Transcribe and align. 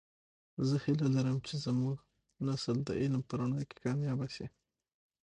زه 0.67 0.75
هیله 0.85 1.07
لرم 1.15 1.37
چې 1.47 1.53
زمونږنسل 1.65 2.77
د 2.83 2.89
علم 2.99 3.21
په 3.29 3.33
رڼا 3.39 3.61
کې 3.69 3.77
کامیابه 3.83 4.27
شي 4.35 4.47